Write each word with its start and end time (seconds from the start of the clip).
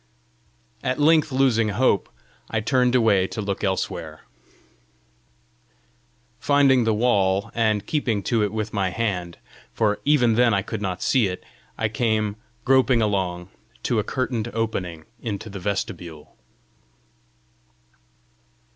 At 0.83 0.99
length 0.99 1.31
losing 1.31 1.69
hope, 1.69 2.09
I 2.49 2.59
turned 2.59 2.95
away 2.95 3.27
to 3.27 3.39
look 3.39 3.63
elsewhere. 3.63 4.21
Finding 6.39 6.85
the 6.85 6.93
wall, 6.95 7.51
and 7.53 7.85
keeping 7.85 8.23
to 8.23 8.41
it 8.43 8.51
with 8.51 8.73
my 8.73 8.89
hand, 8.89 9.37
for 9.75 9.99
even 10.03 10.33
then 10.33 10.55
I 10.55 10.63
could 10.63 10.81
not 10.81 11.03
see 11.03 11.27
it, 11.27 11.43
I 11.77 11.87
came, 11.87 12.35
groping 12.65 13.03
along, 13.03 13.49
to 13.83 13.99
a 13.99 14.03
curtained 14.03 14.49
opening 14.55 15.05
into 15.21 15.51
the 15.51 15.59
vestibule. 15.59 16.35